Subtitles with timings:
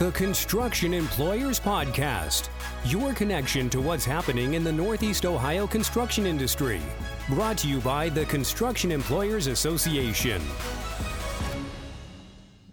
[0.00, 2.48] the Construction Employers Podcast,
[2.86, 6.80] your connection to what's happening in the Northeast Ohio construction industry.
[7.28, 10.40] Brought to you by the Construction Employers Association.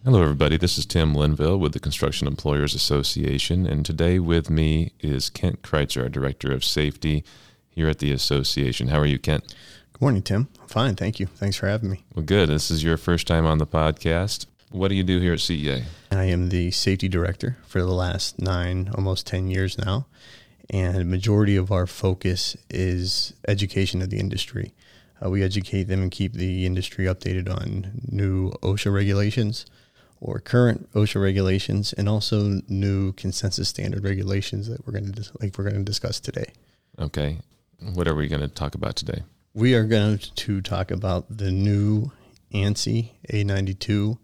[0.06, 0.56] Hello, everybody.
[0.56, 5.64] This is Tim Linville with the Construction Employers Association, and today with me is Kent
[5.64, 7.26] Kreitzer, our Director of Safety
[7.70, 8.88] here at the association.
[8.88, 9.54] How are you, Kent?
[9.92, 10.48] Good morning, Tim.
[10.62, 10.96] I'm fine.
[10.96, 11.26] Thank you.
[11.26, 12.06] Thanks for having me.
[12.16, 12.48] Well, good.
[12.48, 14.46] This is your first time on the podcast.
[14.70, 15.84] What do you do here at CEA?
[16.12, 20.08] I am the safety director for the last nine, almost 10 years now.
[20.70, 24.74] And the majority of our focus is education of the industry.
[25.24, 29.66] Uh, we educate them and keep the industry updated on new OSHA regulations
[30.20, 35.58] or current OSHA regulations and also new consensus standard regulations that we're going to like
[35.58, 36.52] we're going to discuss today.
[37.00, 37.38] Okay.
[37.94, 39.24] What are we going to talk about today?
[39.54, 42.12] We are going to talk about the new
[42.54, 44.18] ANSI A92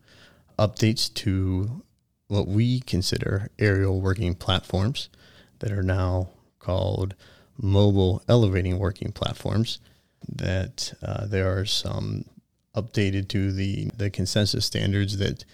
[0.57, 1.83] updates to
[2.27, 5.09] what we consider aerial working platforms
[5.59, 7.15] that are now called
[7.57, 9.79] mobile elevating working platforms.
[10.27, 12.25] That uh, there are some
[12.75, 15.45] updated to the, the consensus standards that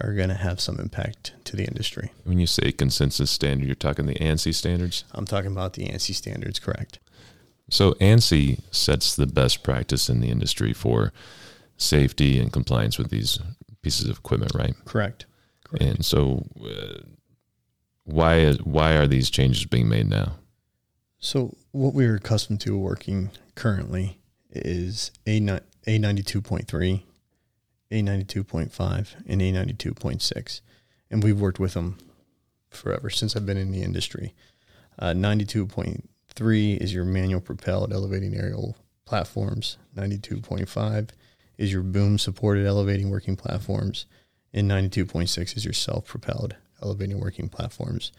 [0.00, 2.10] are going to have some impact to the industry.
[2.24, 5.04] When you say consensus standard, you're talking the ANSI standards?
[5.12, 6.98] I'm talking about the ANSI standards, correct.
[7.70, 11.12] So ANSI sets the best practice in the industry for
[11.76, 13.38] safety and compliance with these
[13.86, 14.74] pieces of equipment, right?
[14.84, 15.26] Correct.
[15.62, 15.84] Correct.
[15.84, 17.02] And so, uh,
[18.02, 20.32] why is, why are these changes being made now?
[21.20, 24.18] So, what we're accustomed to working currently
[24.50, 27.06] is A A ninety two point three,
[27.92, 30.62] A ninety two point five, and A ninety two point six,
[31.08, 31.98] and we've worked with them
[32.70, 34.34] forever since I've been in the industry.
[34.98, 39.78] Uh, ninety two point three is your manual propelled elevating aerial platforms.
[39.94, 41.10] Ninety two point five
[41.58, 44.06] is your boom supported elevating working platforms,
[44.52, 48.12] and 92.6 is your self propelled elevating working platforms.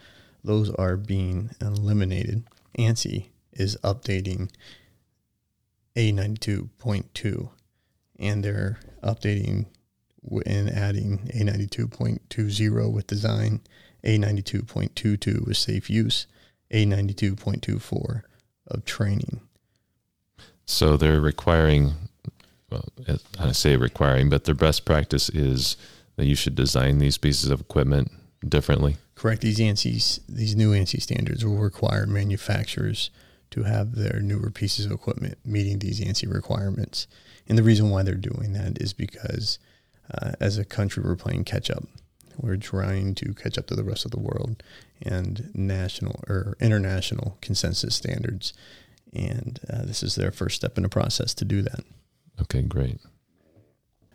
[0.43, 2.43] Those are being eliminated.
[2.77, 4.49] ANSI is updating
[5.95, 7.49] A92.2,
[8.19, 9.65] and they're updating
[10.45, 13.61] and adding A92.20 with design,
[14.03, 16.27] A92.22 with safe use,
[16.71, 18.23] A92.24
[18.67, 19.41] of training.
[20.65, 21.93] So they're requiring
[22.69, 22.85] well,
[23.39, 25.77] I say requiring, but their best practice is
[26.17, 28.11] that you should design these pieces of equipment
[28.47, 28.97] differently.
[29.15, 29.41] Correct.
[29.41, 33.09] These ANSI, these new ANSI standards will require manufacturers
[33.51, 37.07] to have their newer pieces of equipment meeting these ANSI requirements.
[37.47, 39.59] And the reason why they're doing that is because
[40.13, 41.83] uh, as a country, we're playing catch up.
[42.37, 44.61] We're trying to catch up to the rest of the world
[45.01, 48.53] and national or international consensus standards.
[49.13, 51.83] And uh, this is their first step in the process to do that.
[52.49, 52.99] Okay, great.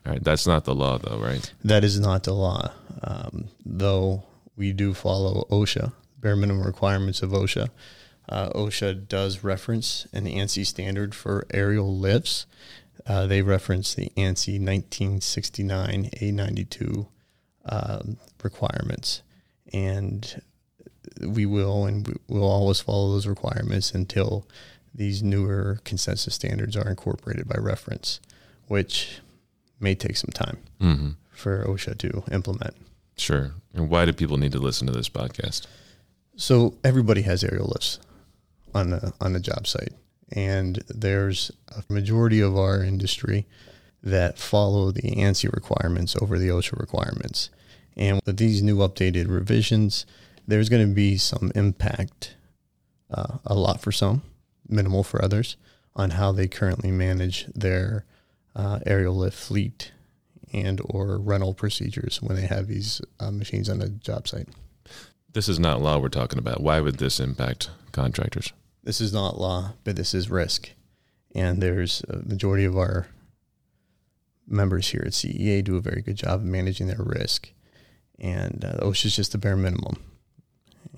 [0.04, 1.52] All right, that's not the law, though, right?
[1.62, 2.72] That is not the law,
[3.02, 4.24] um, though
[4.56, 7.68] we do follow OSHA, bare minimum requirements of OSHA.
[8.28, 12.46] Uh, OSHA does reference an ANSI standard for aerial lifts.
[13.06, 17.06] Uh, they reference the ANSI 1969 A92
[17.66, 19.22] um, requirements,
[19.72, 20.42] and
[21.20, 24.46] we will and we will always follow those requirements until
[24.94, 28.20] these newer consensus standards are incorporated by reference,
[28.68, 29.20] which
[29.80, 31.10] may take some time mm-hmm.
[31.30, 32.76] for OSHA to implement.
[33.16, 33.52] Sure.
[33.74, 35.66] And why do people need to listen to this podcast?
[36.36, 37.98] So everybody has aerial lifts
[38.74, 39.92] on the on the job site,
[40.30, 43.46] and there's a majority of our industry
[44.02, 47.50] that follow the ANSI requirements over the OSHA requirements.
[47.96, 50.06] And with these new updated revisions,
[50.46, 52.34] there's going to be some impact,
[53.12, 54.22] uh, a lot for some,
[54.68, 55.56] minimal for others,
[55.94, 58.04] on how they currently manage their
[58.54, 59.92] uh, aerial lift fleet
[60.52, 64.48] and or rental procedures when they have these uh, machines on a job site.
[65.32, 66.62] This is not law we're talking about.
[66.62, 68.52] Why would this impact contractors?
[68.84, 70.70] This is not law, but this is risk.
[71.34, 73.06] And there's a majority of our
[74.46, 77.50] members here at CEA do a very good job of managing their risk.
[78.18, 79.96] And uh, OSHA is just the bare minimum.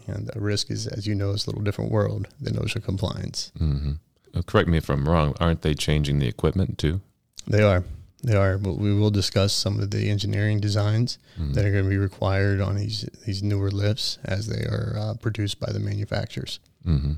[0.06, 3.52] And the risk is, as you know, is a little different world than OSHA compliance.
[3.58, 4.40] Mm-hmm.
[4.46, 5.34] Correct me if I'm wrong.
[5.40, 7.00] Aren't they changing the equipment too?
[7.46, 7.84] They are.
[8.22, 8.58] They are.
[8.58, 11.52] But we will discuss some of the engineering designs mm-hmm.
[11.52, 15.14] that are going to be required on these these newer lifts as they are uh,
[15.14, 16.58] produced by the manufacturers.
[16.86, 17.12] Mm-hmm.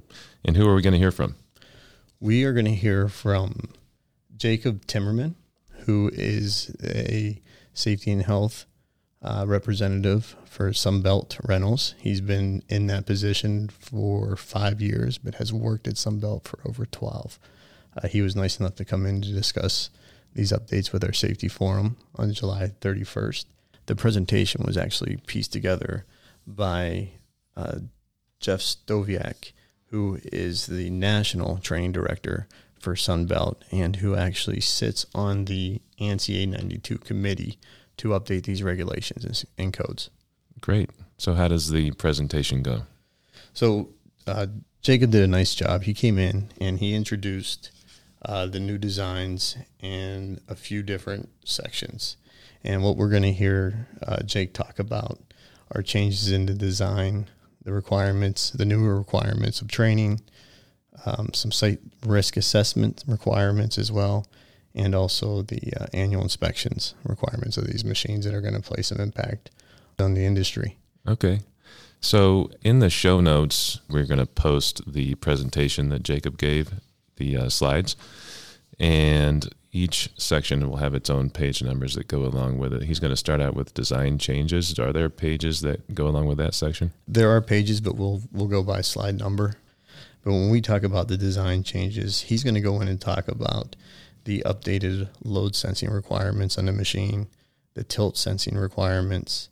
[0.45, 1.37] And who are we going to hear from?
[2.21, 3.71] We are going to hear from
[4.37, 5.35] Jacob Timmerman,
[5.85, 7.41] who is a
[7.73, 8.67] safety and health
[9.27, 11.97] uh, representative for Sunbelt Rentals.
[11.99, 16.87] He's been in that position for five years, but has worked at Sunbelt for over
[16.87, 17.39] 12.
[17.97, 19.91] Uh, he was nice enough to come in to discuss
[20.33, 23.47] these updates with our safety forum on July 31st.
[23.87, 26.05] The presentation was actually pieced together
[26.47, 27.11] by
[27.57, 27.79] uh,
[28.39, 29.53] Jeff Stoviak,
[29.87, 32.47] who is the national training director
[32.79, 37.59] for Sunbelt and who actually sits on the ANSI A92 committee
[37.99, 40.11] to update these regulations and, and codes.
[40.61, 40.91] Great.
[41.19, 42.83] So, how does the presentation go?
[43.53, 43.91] So,
[44.27, 44.47] uh,
[44.83, 45.83] Jacob did a nice job.
[45.83, 47.71] He came in and he introduced
[48.25, 52.17] uh, the new designs and a few different sections.
[52.65, 55.21] And what we're going to hear uh, Jake talk about
[55.73, 57.27] are changes in the design,
[57.63, 60.21] the requirements, the newer requirements of training,
[61.05, 64.27] um, some site risk assessment requirements as well,
[64.77, 68.83] and also the uh, annual inspections requirements of these machines that are going to play
[68.83, 69.51] some impact
[69.99, 70.77] on the industry.
[71.09, 71.41] Okay.
[72.01, 76.75] So, in the show notes, we're going to post the presentation that Jacob gave,
[77.17, 77.97] the uh, slides,
[78.79, 82.83] and each section will have its own page numbers that go along with it.
[82.83, 84.79] He's going to start out with design changes.
[84.79, 86.93] Are there pages that go along with that section?
[87.09, 89.55] There are pages, but we'll we'll go by slide number.
[90.23, 93.29] But when we talk about the design changes, he's going to go in and talk
[93.29, 93.77] about
[94.27, 97.29] the updated load sensing requirements on the machine,
[97.75, 99.49] the tilt sensing requirements,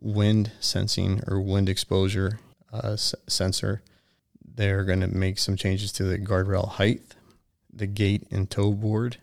[0.00, 2.40] wind sensing or wind exposure
[2.72, 3.82] uh, s- sensor.
[4.42, 7.02] They're going to make some changes to the guardrail height,
[7.72, 9.18] the gate and toe board,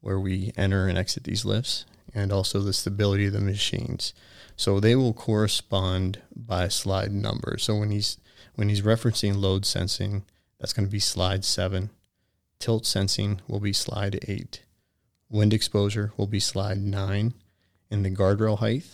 [0.00, 4.12] where we enter and exit these lifts, and also the stability of the machines.
[4.54, 7.56] So they will correspond by slide number.
[7.58, 8.18] So when he's
[8.54, 10.24] when he's referencing load sensing,
[10.58, 11.88] that's going to be slide seven.
[12.60, 14.62] Tilt sensing will be slide eight.
[15.30, 17.34] Wind exposure will be slide nine.
[17.90, 18.84] And the guardrail height,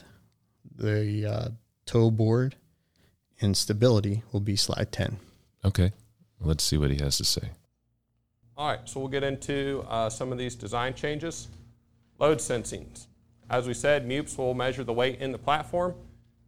[0.75, 1.49] the uh,
[1.85, 2.57] toe board,
[3.41, 5.19] and stability will be slide 10.
[5.65, 5.93] Okay.
[6.41, 7.51] Let's see what he has to say.
[8.57, 11.49] All right, so we'll get into uh, some of these design changes.
[12.19, 12.91] Load sensing.
[13.51, 15.95] As we said, MEWPs will measure the weight in the platform.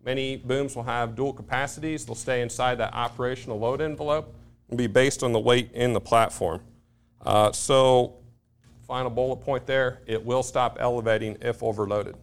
[0.02, 2.06] Many booms will have dual capacities.
[2.06, 4.34] They'll stay inside that operational load envelope
[4.68, 6.62] and be based on the weight in the platform.
[7.24, 8.14] Uh, so,
[8.86, 12.16] final bullet point there, it will stop elevating if overloaded.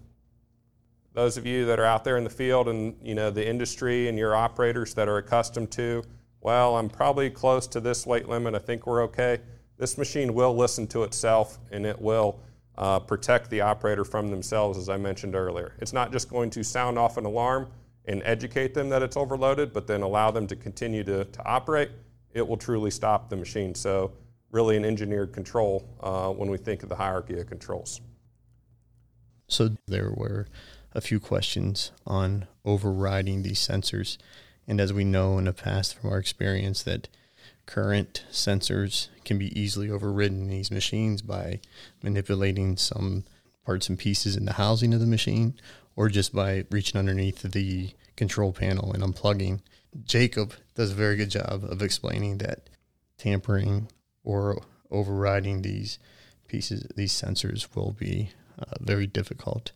[1.14, 4.10] Those of you that are out there in the field and you know the industry
[4.10, 6.04] and your operators that are accustomed to,
[6.42, 8.54] well, I'm probably close to this weight limit.
[8.54, 9.40] I think we're okay.
[9.78, 12.40] This machine will listen to itself and it will
[12.78, 15.76] uh, protect the operator from themselves, as I mentioned earlier.
[15.80, 17.70] It's not just going to sound off an alarm
[18.06, 21.92] and educate them that it's overloaded, but then allow them to continue to, to operate.
[22.34, 23.74] It will truly stop the machine.
[23.74, 24.12] So,
[24.52, 28.02] really, an engineered control uh, when we think of the hierarchy of controls.
[29.48, 30.48] So, there were
[30.94, 34.18] a few questions on overriding these sensors.
[34.68, 37.08] And as we know in the past from our experience, that
[37.66, 41.60] current sensors can be easily overridden in these machines by
[42.02, 43.26] manipulating some
[43.66, 45.56] parts and pieces in the housing of the machine
[45.96, 49.62] or just by reaching underneath the control panel and unplugging.
[50.04, 52.70] Jacob does a very good job of explaining that
[53.18, 53.90] tampering
[54.26, 54.62] or
[54.92, 55.98] overriding these
[56.48, 59.72] pieces, these sensors will be uh, very difficult.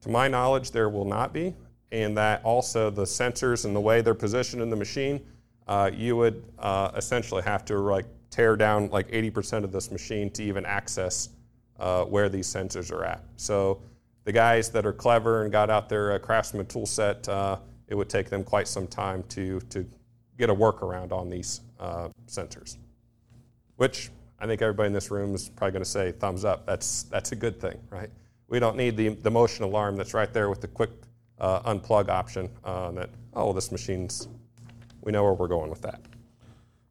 [0.00, 1.54] To my knowledge, there will not be,
[1.92, 5.20] and that also the sensors and the way they're positioned in the machine
[5.68, 10.30] uh, you would uh, essentially have to like tear down like 80% of this machine
[10.30, 11.30] to even access
[11.78, 13.22] uh, where these sensors are at.
[13.36, 13.80] So
[14.24, 18.08] the guys that are clever and got out their Craftsman tool set, uh, it would
[18.08, 19.86] take them quite some time to, to
[20.38, 22.76] get a workaround on these uh, sensors,
[23.82, 26.66] which I think everybody in this room is probably going to say thumbs up.
[26.66, 28.10] That's, that's a good thing, right?
[28.46, 30.90] We don't need the, the motion alarm that's right there with the quick
[31.40, 34.28] unplug option that, oh, this machine's
[35.00, 36.00] we know where we're going with that.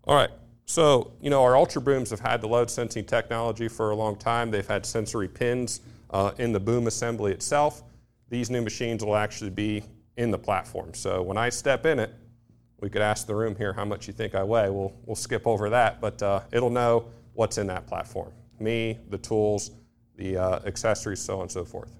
[0.04, 0.32] All right.
[0.66, 4.18] So, you know, our Ultra Booms have had the load sensing technology for a long
[4.18, 4.52] time.
[4.52, 5.80] They've had sensory pins
[6.10, 7.84] uh, in the boom assembly itself.
[8.28, 9.84] These new machines will actually be
[10.18, 10.94] in the platform.
[10.94, 12.14] So when I step in it,
[12.82, 14.70] we could ask the room here how much you think I weigh.
[14.70, 19.18] We'll, we'll skip over that, but uh, it'll know what's in that platform me, the
[19.18, 19.72] tools,
[20.18, 21.92] the uh, accessories, so on and so forth.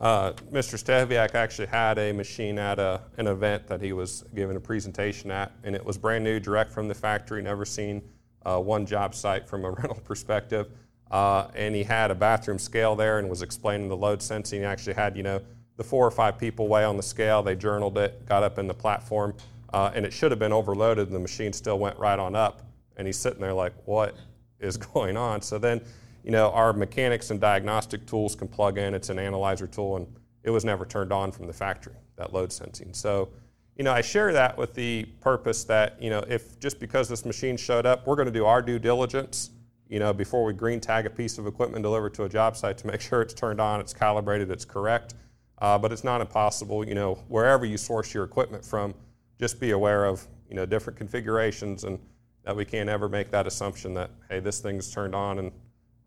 [0.00, 0.78] Uh, Mr.
[0.78, 5.30] Steviak actually had a machine at a, an event that he was giving a presentation
[5.30, 8.02] at, and it was brand new, direct from the factory, never seen
[8.44, 10.68] uh, one job site from a rental perspective.
[11.10, 14.60] Uh, and he had a bathroom scale there and was explaining the load sensing.
[14.60, 15.40] He actually had, you know,
[15.76, 17.42] the four or five people weigh on the scale.
[17.42, 19.34] They journaled it, got up in the platform,
[19.72, 22.62] uh, and it should have been overloaded, and the machine still went right on up.
[22.96, 24.16] And he's sitting there like, what
[24.58, 25.42] is going on?
[25.42, 25.80] So then
[26.24, 28.92] you know, our mechanics and diagnostic tools can plug in.
[28.92, 30.06] It's an analyzer tool, and
[30.42, 32.92] it was never turned on from the factory, that load sensing.
[32.92, 33.30] So,
[33.76, 37.24] you know, I share that with the purpose that, you know, if just because this
[37.24, 39.50] machine showed up, we're going to do our due diligence,
[39.88, 42.76] you know, before we green tag a piece of equipment delivered to a job site
[42.78, 45.14] to make sure it's turned on, it's calibrated, it's correct.
[45.60, 46.86] uh, but it's not impossible.
[46.86, 48.94] You know, wherever you source your equipment from,
[49.38, 51.98] just be aware of you know different configurations and
[52.44, 55.52] that we can't ever make that assumption that hey this thing's turned on and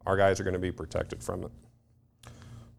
[0.06, 1.52] our guys are going to be protected from it.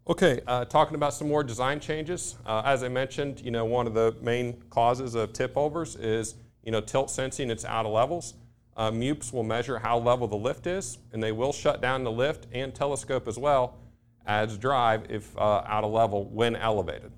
[0.05, 2.35] Okay, uh, talking about some more design changes.
[2.45, 6.35] Uh, as I mentioned, you know one of the main causes of tip overs is
[6.63, 7.49] you know tilt sensing.
[7.49, 8.33] It's out of levels.
[8.75, 12.11] Uh, MEWPs will measure how level the lift is, and they will shut down the
[12.11, 13.77] lift and telescope as well
[14.25, 17.11] as drive if uh, out of level when elevated.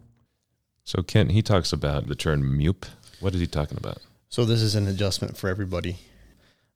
[0.83, 2.85] So Kent, he talks about the term MEWP.
[3.25, 3.97] What is he talking about?
[4.29, 5.97] So this is an adjustment for everybody.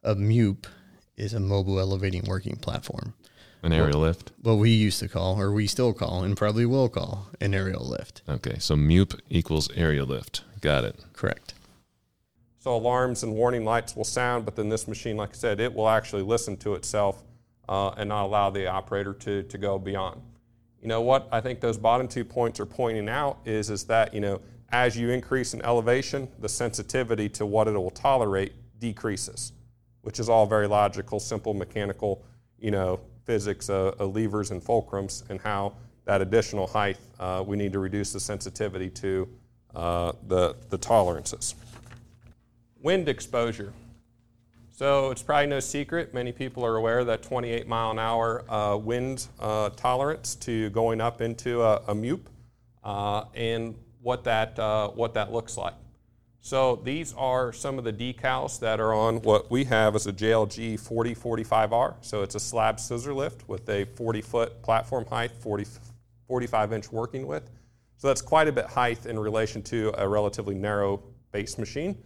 [0.01, 0.65] A MEWP
[1.15, 3.13] is a mobile elevating working platform.
[3.61, 4.31] An aerial lift.
[4.41, 7.87] What we used to call, or we still call, and probably will call, an aerial
[7.87, 8.23] lift.
[8.27, 10.41] Okay, so MEWP equals aerial lift.
[10.59, 10.95] Got it.
[11.13, 11.53] Correct.
[12.57, 15.71] So alarms and warning lights will sound, but then this machine, like I said, it
[15.71, 17.21] will actually listen to itself
[17.67, 20.19] uh, and not allow the operator to, to go beyond.
[20.81, 24.15] You know what I think those bottom two points are pointing out is, is that,
[24.15, 24.41] you know,
[24.71, 29.51] as you increase in elevation, the sensitivity to what it will tolerate decreases,
[30.01, 32.23] which is all very logical, simple mechanical,
[32.59, 35.73] you know, physics uh, of levers and fulcrums and how
[36.05, 39.29] that additional height, uh, we need to reduce the sensitivity to
[39.75, 41.55] uh, the, the tolerances.
[42.81, 43.73] Wind exposure.
[44.71, 48.77] So it's probably no secret, many people are aware that 28 mile an hour uh,
[48.77, 52.21] wind uh, tolerance to going up into a, a MEWP
[52.83, 54.57] uh, and what that,
[54.95, 55.73] what that looks like.
[56.41, 60.13] So these are some of the decals that are on what we have as a
[60.13, 61.95] JLG 4045R.
[62.01, 65.65] So it's a slab scissor lift with a 40 foot platform height, 40,
[66.27, 67.51] 45 inch working width.
[67.97, 71.03] So that's quite a bit height in relation to a relatively narrow
[71.33, 71.97] base machine.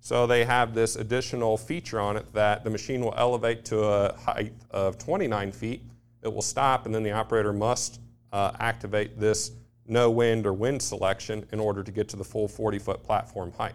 [0.00, 4.16] So they have this additional feature on it that the machine will elevate to a
[4.16, 5.82] height of 29 feet.
[6.22, 8.00] It will stop, and then the operator must
[8.32, 9.52] uh, activate this
[9.88, 13.52] no wind or wind selection in order to get to the full 40 foot platform
[13.52, 13.74] height.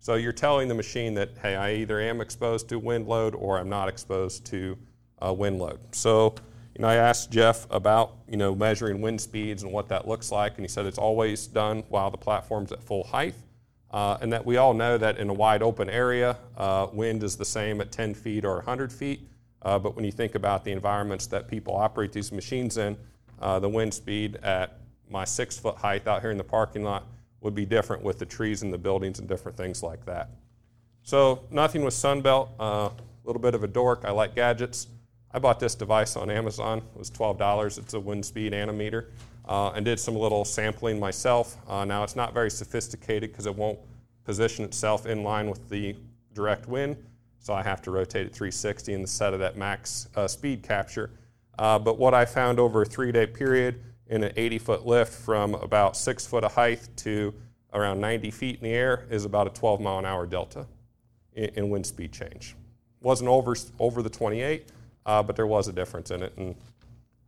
[0.00, 3.58] So you're telling the machine that, hey, I either am exposed to wind load or
[3.58, 4.78] I'm not exposed to
[5.24, 5.80] uh, wind load.
[5.92, 6.34] So,
[6.74, 10.30] you know, I asked Jeff about, you know, measuring wind speeds and what that looks
[10.30, 13.34] like, and he said it's always done while the platform's at full height.
[13.90, 17.36] Uh, and that we all know that in a wide open area, uh, wind is
[17.36, 19.28] the same at 10 feet or 100 feet.
[19.62, 22.96] Uh, but when you think about the environments that people operate these machines in,
[23.40, 24.77] uh, the wind speed at
[25.10, 27.04] my six foot height out here in the parking lot
[27.40, 30.30] would be different with the trees and the buildings and different things like that.
[31.02, 32.50] So nothing with Sunbelt.
[32.58, 32.90] A uh,
[33.24, 34.02] little bit of a dork.
[34.04, 34.88] I like gadgets.
[35.30, 36.78] I bought this device on Amazon.
[36.78, 37.78] It was $12.
[37.78, 39.10] It's a wind speed anemometer.
[39.46, 41.56] Uh, and did some little sampling myself.
[41.66, 43.78] Uh, now it's not very sophisticated because it won't
[44.24, 45.96] position itself in line with the
[46.34, 46.96] direct wind.
[47.38, 51.10] So I have to rotate it 360 and set it at max uh, speed capture.
[51.58, 55.12] Uh, but what I found over a three day period in an 80 foot lift
[55.12, 57.34] from about six foot of height to
[57.72, 60.66] around 90 feet in the air is about a 12 mile an hour delta
[61.34, 62.56] in, in wind speed change.
[63.00, 64.66] Wasn't over, over the 28,
[65.06, 66.32] uh, but there was a difference in it.
[66.36, 66.54] And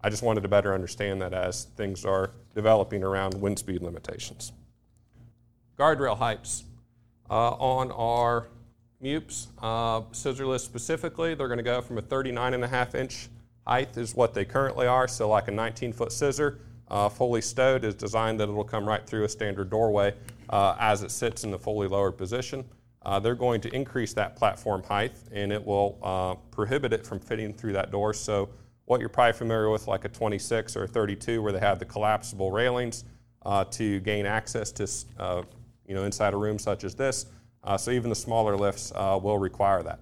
[0.03, 4.53] I just wanted to better understand that as things are developing around wind speed limitations.
[5.79, 6.65] Guardrail heights.
[7.29, 8.49] Uh, on our
[9.01, 12.97] MEWPs, uh, scissor lift specifically, they're going to go from a 39 and a half
[12.97, 13.29] inch
[13.65, 16.59] height is what they currently are, so like a 19 foot scissor
[16.91, 20.15] uh, fully stowed is designed that it'll come right through a standard doorway
[20.49, 22.65] uh, as it sits in the fully lowered position.
[23.03, 27.19] Uh, they're going to increase that platform height and it will uh, prohibit it from
[27.19, 28.13] fitting through that door.
[28.13, 28.51] So,
[28.85, 31.85] what you're probably familiar with, like a 26 or a 32, where they have the
[31.85, 33.05] collapsible railings
[33.47, 35.43] uh, to gain access to uh,
[35.87, 37.27] you know, inside a room such as this.
[37.79, 40.01] so, even the smaller lifts will require that.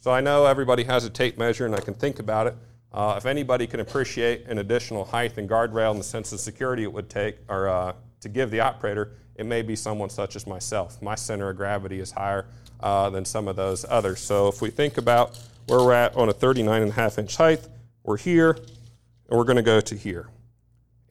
[0.00, 2.54] So, I know everybody has a tape measure and I can think about it.
[2.92, 6.84] Uh, if anybody can appreciate an additional height and guardrail in the sense of security
[6.84, 10.46] it would take, or uh, to give the operator, it may be someone such as
[10.46, 11.00] myself.
[11.02, 12.46] My center of gravity is higher
[12.80, 14.20] uh, than some of those others.
[14.20, 17.36] So if we think about where we're at on a 39 and a half inch
[17.36, 17.66] height,
[18.02, 20.28] we're here, and we're going to go to here.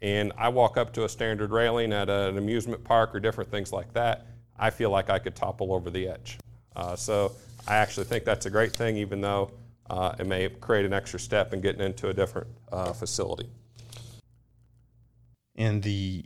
[0.01, 3.71] And I walk up to a standard railing at an amusement park or different things
[3.71, 4.25] like that,
[4.59, 6.39] I feel like I could topple over the edge.
[6.75, 7.33] Uh, so
[7.67, 9.51] I actually think that's a great thing, even though
[9.89, 13.49] uh, it may create an extra step in getting into a different uh, facility.
[15.55, 16.25] And the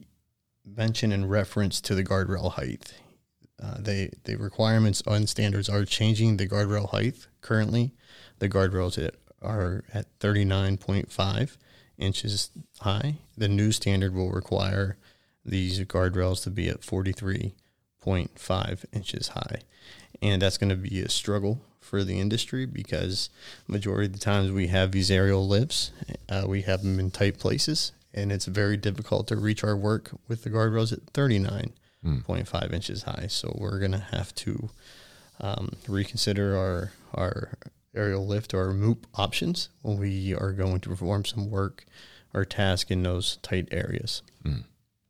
[0.66, 2.94] mention and reference to the guardrail height,
[3.62, 7.28] uh, they the requirements on standards are changing the guardrail height.
[7.42, 7.94] Currently,
[8.40, 8.98] the guardrails
[9.42, 11.58] are at 39.5
[11.98, 12.50] inches
[12.80, 13.20] high.
[13.38, 14.98] The new standard will require
[15.46, 19.62] these guardrails to be at 43.5 inches high,
[20.22, 23.30] and that's going to be a struggle for the industry because
[23.68, 25.92] majority of the times we have these aerial lifts,
[26.30, 30.12] uh, we have them in tight places, and it's very difficult to reach our work
[30.28, 33.26] with the guardrails at 39.5 inches high.
[33.28, 34.70] So we're going to have to
[35.40, 37.58] um, reconsider our our
[37.94, 41.84] aerial lift or MEWP options when we are going to perform some work
[42.34, 44.22] or task in those tight areas.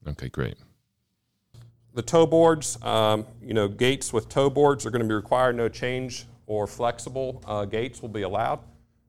[0.07, 0.55] Okay, great.
[1.93, 5.57] The toe boards, um, you know, gates with toe boards are going to be required.
[5.57, 8.59] No change or flexible uh, gates will be allowed.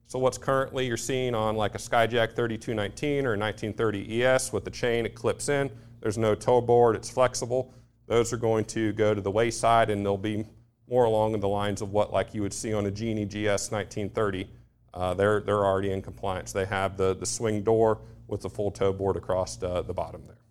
[0.07, 4.65] So what's currently you're seeing on like a Skyjack 3219 or a 1930 ES with
[4.65, 5.71] the chain, it clips in.
[6.01, 6.97] There's no toe board.
[6.97, 7.73] It's flexible.
[8.07, 10.45] Those are going to go to the wayside, and they'll be
[10.89, 14.47] more along the lines of what like you would see on a Genie GS 1930.
[14.93, 16.51] Uh, they're they're already in compliance.
[16.51, 20.23] They have the the swing door with the full toe board across uh, the bottom
[20.27, 20.42] there.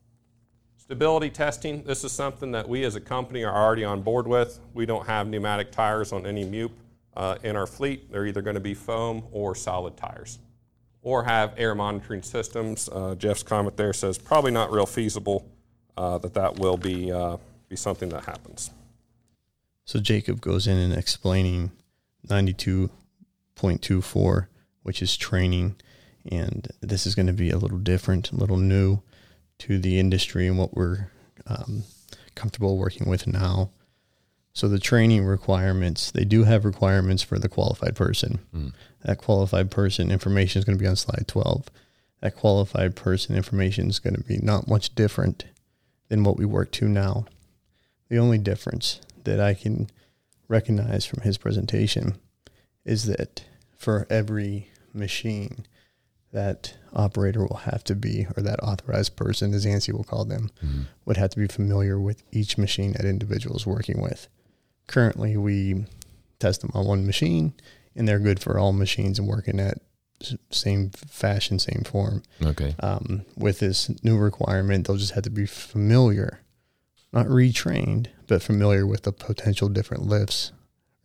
[0.93, 4.61] Stability testing, this is something that we as a company are already on board with.
[4.75, 6.71] We don't have pneumatic tires on any MEWP
[7.17, 8.13] uh, in our fleet.
[8.13, 10.39] They're either going to be foam or solid tires.
[11.01, 12.91] Or have air monitoring systems.
[12.93, 15.49] Uh, Jeff's comment there says probably not real feasible
[15.97, 17.39] uh, that that will be, uh,
[17.71, 18.71] be something that happens.
[19.87, 21.71] So Jacob goes in and explaining
[22.29, 24.47] 92.24,
[24.83, 25.77] which is training.
[26.31, 29.01] And this is going to be a little different, a little new
[29.63, 31.11] to the industry and what we're
[31.47, 31.85] um,
[32.35, 33.71] comfortable working with now.
[34.53, 38.41] So the training requirements, they do have requirements for the qualified person.
[39.05, 41.69] That qualified person information is going to be on slide 12.
[42.21, 45.45] That qualified person information is going to be not much different
[46.09, 47.25] than what we work to now.
[48.09, 49.89] The only difference that I can
[50.49, 52.17] recognize from his presentation
[52.85, 53.45] is that
[53.77, 55.67] for every machine,
[56.33, 60.51] that operator will have to be, or that authorized person, as ANSI will call them,
[61.05, 64.29] would have to be familiar with each machine that individual is working with.
[64.87, 65.87] Currently, we
[66.39, 67.53] test them on one machine,
[67.95, 69.79] and they're good for all machines and working at
[70.51, 72.23] same fashion, same form.
[72.43, 72.75] Okay.
[72.81, 76.41] Um, with this new requirement, they'll just have to be familiar,
[77.13, 80.53] not retrained, but familiar with the potential different lifts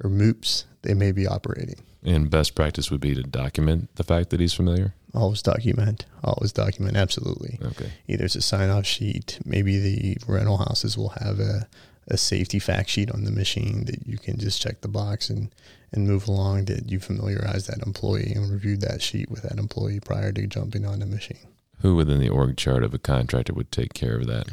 [0.04, 1.84] or MEWPs they may be operating.
[2.08, 4.94] And best practice would be to document the fact that he's familiar.
[5.14, 6.06] Always document.
[6.24, 6.96] Always document.
[6.96, 7.60] Absolutely.
[7.62, 7.92] Okay.
[8.08, 9.40] Either it's a sign off sheet.
[9.44, 11.68] Maybe the rental houses will have a,
[12.08, 15.54] a safety fact sheet on the machine that you can just check the box and,
[15.92, 20.00] and move along that you familiarize that employee and reviewed that sheet with that employee
[20.00, 21.46] prior to jumping on the machine.
[21.82, 24.48] Who within the org chart of a contractor would take care of that?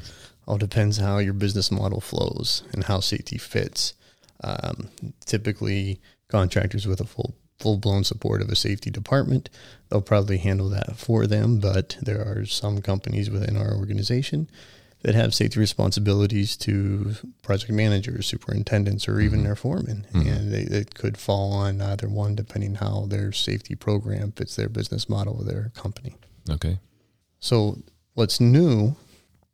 [0.49, 3.95] All depends how your business model flows and how safety fits.
[4.43, 4.89] Um,
[5.25, 9.49] typically, contractors with a full full blown support of a safety department,
[9.89, 11.61] they'll probably handle that for them.
[11.61, 14.51] But there are some companies within our organization
[15.03, 20.95] that have safety responsibilities to project managers, superintendents, or even their foremen, and they, it
[20.95, 25.47] could fall on either one depending how their safety program fits their business model of
[25.47, 26.17] their company.
[26.49, 26.79] Okay.
[27.39, 27.83] So
[28.15, 28.97] what's new,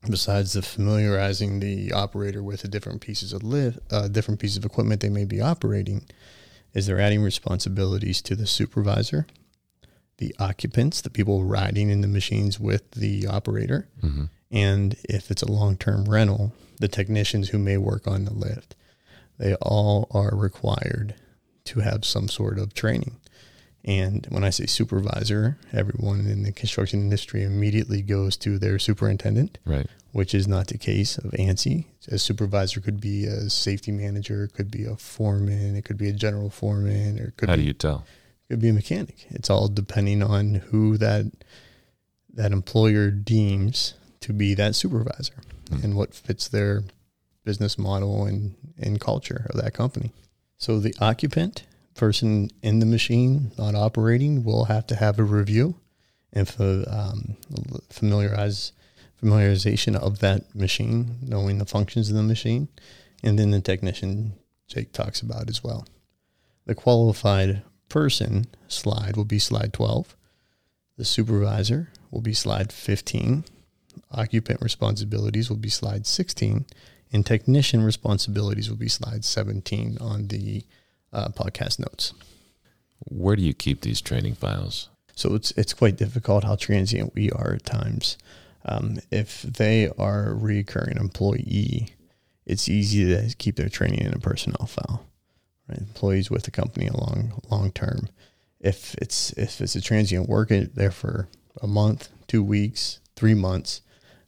[0.09, 4.65] besides the familiarizing the operator with the different pieces of lift, uh, different pieces of
[4.65, 6.07] equipment they may be operating,
[6.74, 9.26] is they're adding responsibilities to the supervisor,
[10.18, 14.24] the occupants, the people riding in the machines with the operator, mm-hmm.
[14.50, 18.74] and if it's a long-term rental, the technicians who may work on the lift.
[19.38, 21.14] They all are required
[21.64, 23.16] to have some sort of training.
[23.85, 29.59] And when I say supervisor, everyone in the construction industry immediately goes to their superintendent,
[29.64, 29.87] Right.
[30.12, 31.87] which is not the case of ANSI.
[32.09, 36.09] A supervisor could be a safety manager, it could be a foreman, it could be
[36.09, 38.05] a general foreman, or it could How be do you tell?
[38.49, 39.27] could be a mechanic.
[39.31, 41.27] It's all depending on who that
[42.33, 45.35] that employer deems to be that supervisor
[45.69, 45.83] hmm.
[45.83, 46.85] and what fits their
[47.45, 50.12] business model and, and culture of that company.
[50.57, 51.64] So the occupant,
[52.01, 55.75] person in the machine, not operating, will have to have a review
[56.33, 57.37] and for, um,
[57.91, 58.73] familiarize
[59.23, 62.69] familiarization of that machine, knowing the functions of the machine,
[63.23, 64.33] and then the technician
[64.67, 65.87] Jake talks about as well.
[66.65, 70.17] The qualified person slide will be slide 12.
[70.97, 73.45] The supervisor will be slide 15.
[74.13, 76.65] Occupant responsibilities will be slide 16.
[77.13, 80.65] And technician responsibilities will be slide 17 on the
[81.12, 82.12] uh, podcast notes.
[83.09, 84.88] Where do you keep these training files?
[85.14, 88.16] So it's it's quite difficult how transient we are at times.
[88.64, 91.94] Um, if they are a recurring employee,
[92.46, 95.07] it's easy to keep their training in a personnel file.
[95.68, 95.79] Right?
[95.79, 98.09] Employees with the company long long term.
[98.61, 101.29] If it's if it's a transient worker there for
[101.62, 103.81] a month, two weeks, three months,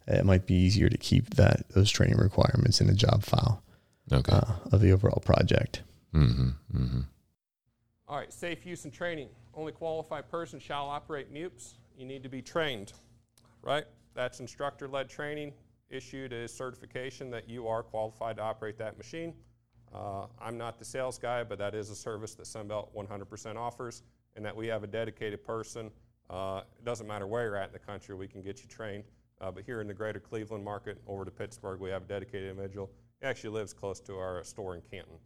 [0.06, 3.62] it might be easier to keep that those training requirements in a job file
[4.10, 4.32] Okay.
[4.32, 5.82] uh, of the overall project.
[6.14, 6.48] Mm-hmm.
[6.76, 7.00] Mm-hmm.
[8.08, 9.28] All right, safe use and training.
[9.54, 11.74] Only qualified person shall operate MEWPs.
[11.96, 12.92] You need to be trained.
[13.62, 13.84] right?
[14.14, 15.52] That's instructor led training
[15.90, 19.34] issued a certification that you are qualified to operate that machine.
[19.94, 24.02] Uh, I'm not the sales guy, but that is a service that Sunbelt 100% offers,
[24.34, 25.90] and that we have a dedicated person.
[26.30, 29.04] Uh, it doesn't matter where you're at in the country, we can get you trained.
[29.40, 32.50] Uh, but here in the greater Cleveland market, over to Pittsburgh, we have a dedicated
[32.50, 32.90] individual.
[33.20, 35.16] He actually lives close to our store in Canton,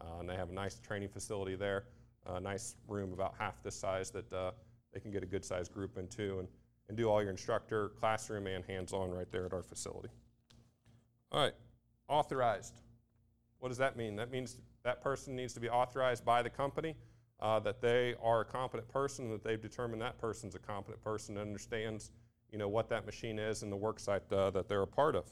[0.00, 1.84] uh, and they have a nice training facility there,
[2.26, 4.50] a nice room about half this size that uh,
[4.92, 6.48] they can get a good sized group into and,
[6.88, 10.08] and do all your instructor, classroom, and hands on right there at our facility.
[11.32, 11.54] All right,
[12.08, 12.82] authorized.
[13.58, 14.16] What does that mean?
[14.16, 16.94] That means that person needs to be authorized by the company,
[17.40, 21.36] uh, that they are a competent person, that they've determined that person's a competent person
[21.36, 22.10] and understands,
[22.50, 25.16] you know, what that machine is and the work site uh, that they're a part
[25.16, 25.24] of.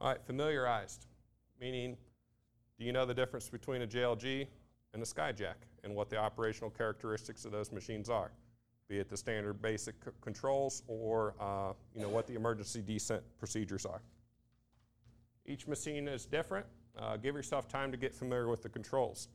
[0.00, 1.06] All right, familiarized,
[1.60, 1.96] meaning,
[2.78, 4.46] do you know the difference between a JLG
[4.92, 8.30] and a Skyjack and what the operational characteristics of those machines are?
[8.88, 13.22] Be it the standard basic c- controls or, uh, you know, what the emergency descent
[13.38, 14.00] procedures are.
[15.44, 16.66] Each machine is different.
[16.96, 19.28] Uh, give yourself time to get familiar with the controls.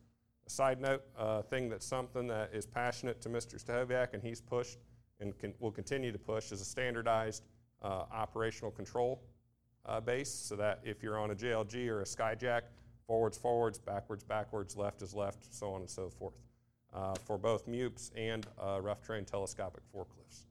[0.47, 3.63] A side note, uh, thing that's something that is passionate to Mr.
[3.63, 4.77] Stahoviak and he's pushed
[5.19, 7.43] and can, will continue to push is a standardized
[7.81, 9.21] uh, operational control
[9.85, 12.61] uh, base so that if you're on a JLG or a Skyjack,
[13.11, 16.35] forwards, forwards, backwards, backwards, left is left, so on and so forth.
[16.93, 20.45] Uh, for both MEWPs and uh, rough terrain telescopic forklifts.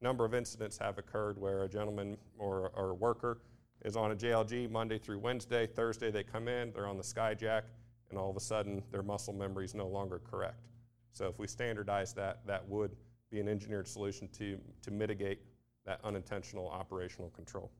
[0.00, 3.42] A number of incidents have occurred where a gentleman or, or a worker
[3.84, 5.66] is on a JLG Monday through Wednesday.
[5.66, 7.64] Thursday they come in, they're on the Skyjack,
[8.08, 10.64] and all of a sudden their muscle memory is no longer correct.
[11.12, 12.96] So if we standardize that, that would
[13.30, 15.40] be an engineered solution to, to mitigate
[15.84, 17.70] that unintentional operational control.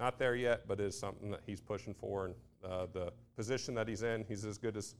[0.00, 3.88] Not there yet, but is something that he's pushing for, and uh, the position that
[3.88, 4.94] he's in, he's as good as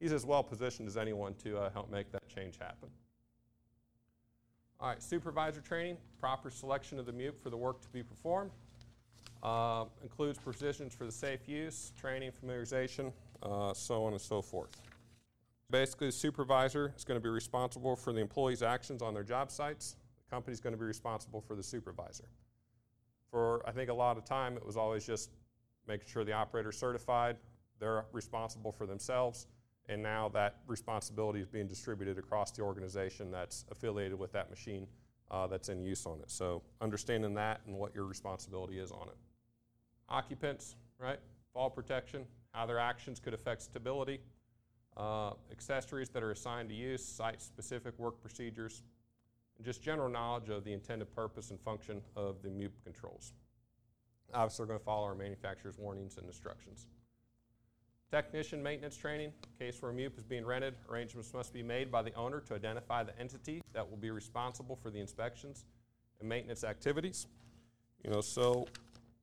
[0.00, 2.88] he's as well positioned as anyone to uh, help make that change happen.
[4.80, 8.50] All right, supervisor training, proper selection of the MEWP for the work to be performed.
[9.42, 14.70] Uh, includes provisions for the safe use, training, familiarization, uh, so on and so forth.
[15.70, 19.50] Basically, the supervisor is going to be responsible for the employee's actions on their job
[19.50, 19.96] sites.
[20.24, 22.24] The company is going to be responsible for the supervisor.
[23.30, 25.30] For I think a lot of time, it was always just
[25.86, 27.36] making sure the operator is certified,
[27.78, 29.46] they're responsible for themselves,
[29.88, 34.86] and now that responsibility is being distributed across the organization that's affiliated with that machine
[35.30, 36.30] uh, that's in use on it.
[36.30, 39.16] So understanding that and what your responsibility is on it
[40.08, 41.18] occupants, right?
[41.52, 44.20] Fall protection, how their actions could affect stability,
[44.96, 48.82] uh, accessories that are assigned to use, site-specific work procedures,
[49.56, 53.32] and just general knowledge of the intended purpose and function of the MEWP controls.
[54.34, 56.86] Obviously, we're going to follow our manufacturer's warnings and instructions.
[58.10, 59.32] Technician maintenance training.
[59.58, 62.54] Case where a MEWP is being rented, arrangements must be made by the owner to
[62.54, 65.64] identify the entity that will be responsible for the inspections
[66.20, 67.26] and maintenance activities.
[68.04, 68.66] You know, so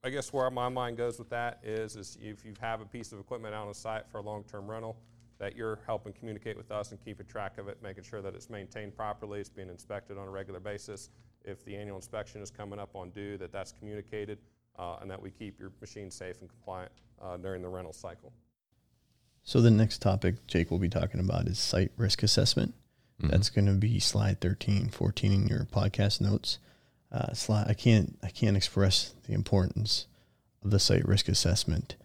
[0.04, 3.12] I guess where my mind goes with that is, is if you have a piece
[3.12, 4.98] of equipment out on a site for a long-term rental,
[5.40, 8.50] that you're helping communicate with us and keeping track of it, making sure that it's
[8.50, 11.10] maintained properly, it's being inspected on a regular basis.
[11.46, 14.40] If the annual inspection is coming up on due, that that's communicated,
[15.02, 18.32] and that we keep your machine safe and compliant uh, during the rental cycle.
[19.44, 22.74] So the next topic Jake will be talking about is site risk assessment.
[23.22, 23.32] Mm-hmm.
[23.32, 26.60] That's going to be slide 13, 14 in your podcast notes
[27.12, 27.68] uh, slide.
[27.68, 30.06] I can't I can't express the importance
[30.64, 31.96] of the site risk assessment.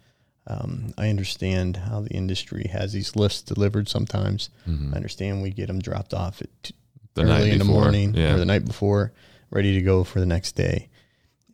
[0.46, 4.50] Um, I understand how the industry has these lists delivered sometimes.
[4.68, 4.92] Mm-hmm.
[4.92, 6.74] I understand we get them dropped off at t-
[7.16, 8.34] early in the morning yeah.
[8.34, 9.12] or the night before,
[9.50, 10.88] ready to go for the next day.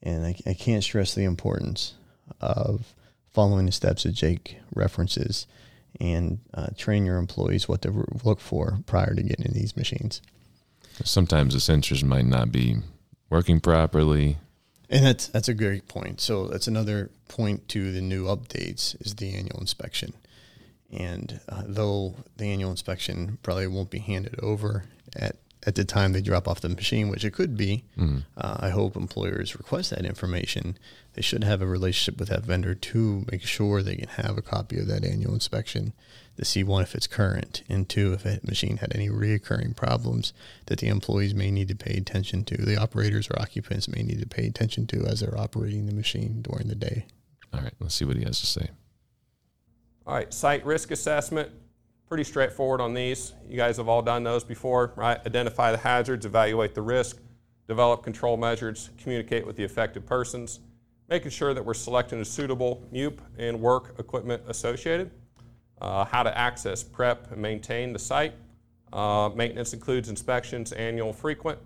[0.02, 1.94] And I, I can't stress the importance
[2.40, 2.94] of
[3.30, 5.46] following the steps that Jake references
[6.00, 10.22] and uh, train your employees what to look for prior to getting in these machines.
[11.04, 12.76] Sometimes the sensors might not be
[13.28, 14.38] working properly.
[14.88, 16.20] And that's that's a great point.
[16.20, 20.14] So that's another point to the new updates is the annual inspection.
[20.92, 24.84] And uh, though the annual inspection probably won't be handed over
[25.14, 27.84] at at the time they drop off the machine, which it could be.
[27.98, 28.24] Mm.
[28.36, 30.78] Uh, I hope employers request that information.
[31.14, 34.42] They should have a relationship with that vendor to make sure they can have a
[34.42, 35.92] copy of that annual inspection
[36.36, 40.32] to see one if it's current, and two if that machine had any reoccurring problems
[40.66, 44.20] that the employees may need to pay attention to, the operators or occupants may need
[44.20, 47.04] to pay attention to as they're operating the machine during the day.
[47.52, 48.70] All right, let's see what he has to say.
[50.06, 51.50] All right, site risk assessment
[52.10, 53.34] pretty straightforward on these.
[53.48, 55.24] You guys have all done those before, right?
[55.24, 57.18] Identify the hazards, evaluate the risk,
[57.68, 60.58] develop control measures, communicate with the affected persons,
[61.08, 65.12] making sure that we're selecting a suitable MEWP and work equipment associated,
[65.80, 68.32] uh, how to access, prep, and maintain the site.
[68.92, 71.60] Uh, maintenance includes inspections, annual, frequent,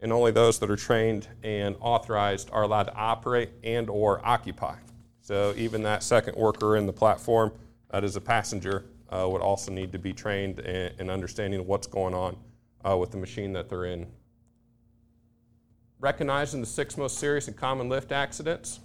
[0.00, 4.74] and only those that are trained and authorized are allowed to operate and or occupy.
[5.20, 7.52] So even that second worker in the platform
[7.92, 12.14] that is a passenger would also need to be trained in, in understanding what's going
[12.14, 12.36] on
[12.88, 14.06] uh, with the machine that they're in.
[16.00, 18.80] Recognizing the six most serious and common lift accidents.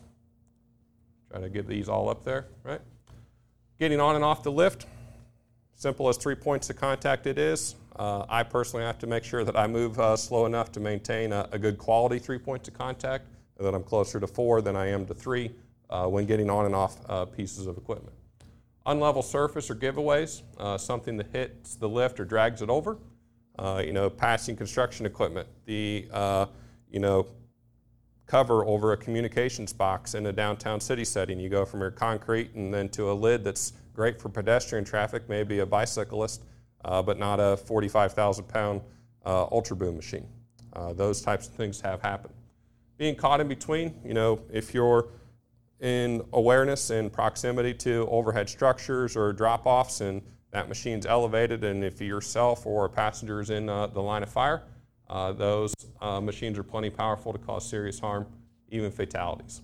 [1.29, 2.81] Try to get these all up there, right?
[3.79, 4.86] Getting on and off the lift,
[5.75, 7.75] simple as three points of contact it is.
[7.95, 11.31] Uh, I personally have to make sure that I move uh, slow enough to maintain
[11.31, 14.75] a, a, good quality three points of contact, and that I'm closer to four than
[14.75, 15.51] I am to three
[15.91, 18.15] uh, when getting on and off uh, pieces of equipment.
[18.86, 22.98] Unlevel surface or giveaways, uh, something that hits the lift or drags it over.
[23.58, 26.08] Uh, you know, passing construction equipment, the
[26.89, 27.28] you know
[28.26, 31.39] cover over a communications box in a downtown city setting.
[31.39, 35.30] You go from your concrete and then to a lid that's great for pedestrian traffic,
[35.30, 36.43] maybe a bicyclist,
[36.86, 38.82] uh, but not a 45,000 pound
[39.26, 40.28] uh, ultra boom machine.
[40.74, 42.34] Uh, those types of things have happened.
[42.98, 45.10] Being caught in between, you know, if you're
[45.84, 51.84] in awareness and proximity to overhead structures or drop offs and that machine's elevated, and
[51.84, 54.63] if yourself or a passenger is in uh, the line of fire,
[55.10, 58.28] uh, those uh, machines are plenty powerful to cause serious harm,
[58.69, 59.62] even fatalities.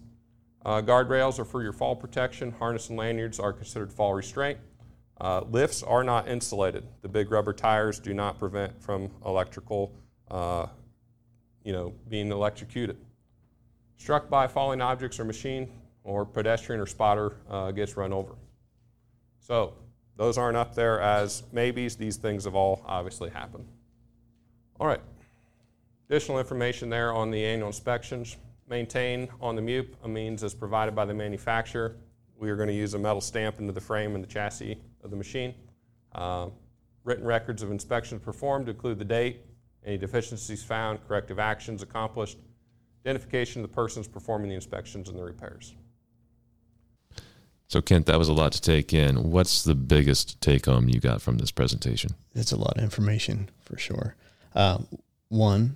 [0.66, 2.52] Uh, guardrails are for your fall protection.
[2.52, 4.58] Harness and lanyards are considered fall restraint.
[5.22, 6.84] Uh, lifts are not insulated.
[7.02, 9.94] The big rubber tires do not prevent from electrical,
[10.32, 10.66] uh,
[11.64, 12.98] you know, being electrocuted.
[13.98, 15.70] Struck by falling objects or machine,
[16.04, 18.36] or pedestrian or spotter uh, gets run over.
[19.40, 19.74] So
[20.16, 21.96] those aren't up there as maybes.
[21.96, 23.66] These things have all obviously happened.
[24.80, 25.02] All right.
[26.10, 28.38] Additional information there on the annual inspections.
[28.68, 31.96] Maintain on the MEWP a means as provided by the manufacturer.
[32.38, 35.12] We are going to use a metal stamp into the frame and the chassis of
[35.12, 35.54] the machine.
[36.14, 36.50] Uh,
[37.04, 39.42] written records of inspections performed include the date,
[39.86, 42.38] any deficiencies found, corrective actions accomplished,
[43.06, 45.76] identification of the persons performing the inspections and the repairs.
[47.70, 49.30] So, Kent, that was a lot to take in.
[49.30, 52.16] What's the biggest take home you got from this presentation?
[52.34, 54.16] It's a lot of information for sure.
[54.56, 54.80] Uh,
[55.28, 55.76] one,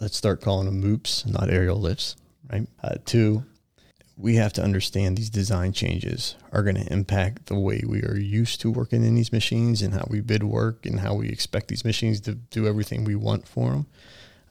[0.00, 2.16] let's start calling them MEWPs, not aerial lifts,
[2.50, 2.66] right?
[2.82, 3.44] Uh, two,
[4.16, 8.16] we have to understand these design changes are going to impact the way we are
[8.16, 11.68] used to working in these machines and how we bid work and how we expect
[11.68, 13.86] these machines to do everything we want for them.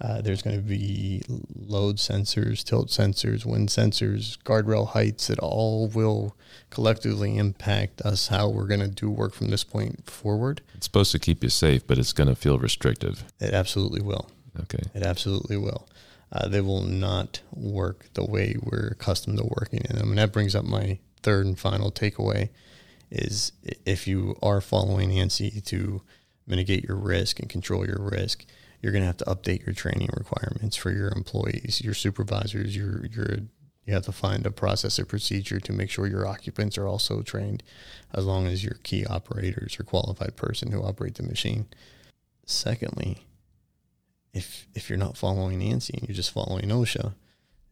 [0.02, 1.22] Uh, there's going to be
[1.56, 6.36] load sensors, tilt sensors, wind sensors, guardrail heights that all will
[6.70, 10.62] collectively impact us how we're going to do work from this point forward.
[10.76, 13.24] It's supposed to keep you safe, but it's going to feel restrictive.
[13.40, 14.30] It absolutely will.
[14.60, 14.84] Okay.
[14.94, 15.88] It absolutely will.
[16.32, 20.10] Uh, they will not work the way we're accustomed to working in them.
[20.10, 22.50] And that brings up my third and final takeaway
[23.12, 23.52] is
[23.86, 26.02] if you are following ANSI to
[26.48, 28.46] mitigate your risk and control your risk,
[28.84, 33.06] you're going to have to update your training requirements for your employees, your supervisors, your
[33.06, 33.38] your
[33.86, 37.22] you have to find a process or procedure to make sure your occupants are also
[37.22, 37.64] trained
[38.14, 41.68] as long as your key operators or qualified person who operate the machine.
[42.46, 43.26] Secondly,
[44.34, 47.14] if if you're not following ANSI and you're just following OSHA,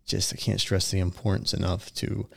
[0.06, 2.30] just I can't stress the importance enough to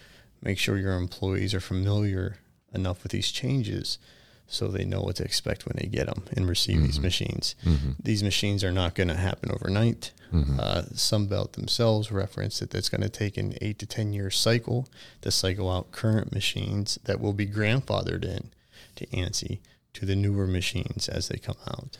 [0.42, 2.38] make sure your employees are familiar
[2.72, 3.98] enough with these changes
[4.46, 6.86] so they know what to expect when they get them and receive mm-hmm.
[6.86, 7.54] these machines.
[7.64, 7.92] Mm-hmm.
[8.02, 10.12] These machines are not going to happen overnight.
[10.32, 10.60] Mm-hmm.
[10.60, 14.88] Uh, Sunbelt themselves reference that it's going to take an eight to 10 year cycle
[15.22, 18.50] to cycle out current machines that will be grandfathered in
[18.96, 19.60] to ANSI
[19.94, 21.96] to the newer machines as they come out.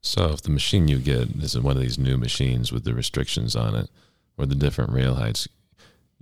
[0.00, 3.56] So if the machine you get is one of these new machines with the restrictions
[3.56, 3.90] on it
[4.36, 5.48] or the different rail heights,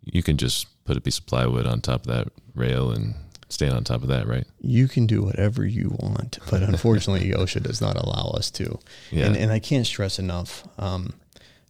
[0.04, 3.14] you can just put a piece of plywood on top of that rail and
[3.52, 4.46] stand on top of that, right?
[4.60, 8.78] You can do whatever you want, but unfortunately, OSHA does not allow us to.
[9.10, 9.26] Yeah.
[9.26, 11.14] And, and I can't stress enough, um,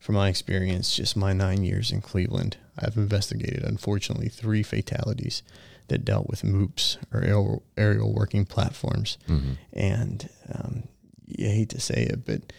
[0.00, 5.42] from my experience, just my nine years in Cleveland, I've investigated, unfortunately, three fatalities
[5.88, 9.18] that dealt with MEWPs or aerial, aerial working platforms.
[9.28, 9.52] Mm-hmm.
[9.72, 10.82] And um,
[11.26, 12.52] you hate to say it, but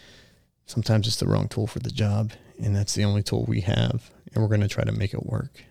[0.66, 2.32] sometimes it's the wrong tool for the job,
[2.62, 5.26] and that's the only tool we have, and we're going to try to make it
[5.26, 5.64] work.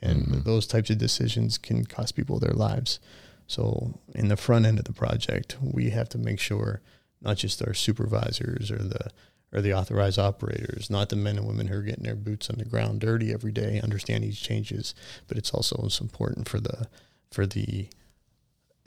[0.00, 0.40] And mm-hmm.
[0.40, 3.00] those types of decisions can cost people their lives.
[3.46, 6.80] So, in the front end of the project, we have to make sure
[7.20, 9.10] not just our supervisors or the
[9.52, 12.58] or the authorized operators, not the men and women who are getting their boots on
[12.58, 14.94] the ground dirty every day, understand these changes,
[15.26, 16.86] but it's also it's important for the
[17.30, 17.88] for the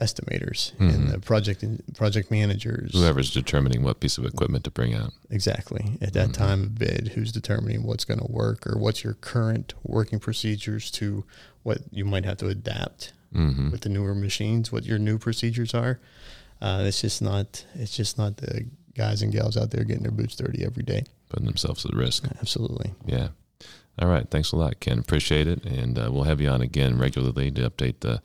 [0.02, 0.88] estimators mm-hmm.
[0.88, 2.92] and the project project managers.
[2.92, 5.12] Whoever's determining what piece of equipment to bring out.
[5.30, 5.98] Exactly.
[6.00, 6.42] At that mm-hmm.
[6.44, 10.90] time of bid, who's determining what's going to work or what's your current working procedures
[10.92, 11.24] to
[11.62, 13.70] what you might have to adapt mm-hmm.
[13.70, 16.00] with the newer machines, what your new procedures are.
[16.60, 20.12] Uh, it's just not it's just not the guys and gals out there getting their
[20.12, 21.04] boots dirty every day.
[21.28, 22.26] putting themselves at risk.
[22.40, 22.92] Absolutely.
[23.06, 23.28] Yeah.
[23.98, 24.28] All right.
[24.30, 24.98] Thanks a lot, Ken.
[24.98, 25.64] Appreciate it.
[25.64, 28.22] And uh, we'll have you on again regularly to update the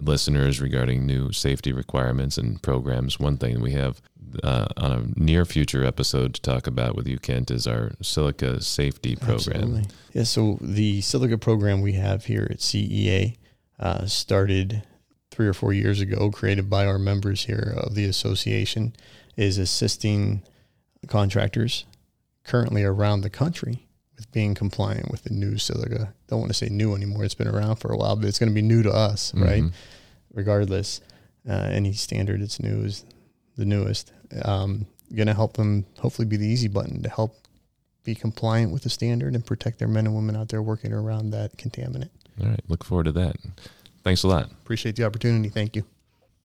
[0.00, 3.18] listeners regarding new safety requirements and programs.
[3.18, 4.00] One thing we have
[4.42, 8.60] uh, on a near future episode to talk about with you, Kent, is our silica
[8.60, 9.56] safety program.
[9.56, 9.84] Absolutely.
[10.12, 10.22] Yeah.
[10.24, 13.36] So the silica program we have here at CEA
[13.78, 14.82] uh, started
[15.30, 18.94] three or four years ago, created by our members here of the association,
[19.36, 20.42] is assisting
[21.06, 21.84] contractors
[22.44, 23.87] currently around the country
[24.18, 26.12] with being compliant with the new silica.
[26.26, 28.50] Don't want to say new anymore; it's been around for a while, but it's going
[28.50, 29.62] to be new to us, right?
[29.62, 29.72] Mhm.
[30.34, 31.00] Regardless,
[31.48, 33.04] uh, any standard it's new is
[33.56, 34.12] the newest.
[34.42, 37.34] Um, going to help them hopefully be the easy button to help
[38.04, 41.30] be compliant with the standard and protect their men and women out there working around
[41.30, 42.10] that contaminant.
[42.40, 42.60] All right.
[42.68, 43.36] Look forward to that.
[44.04, 44.50] Thanks a lot.
[44.50, 45.48] Appreciate the opportunity.
[45.48, 45.84] Thank you.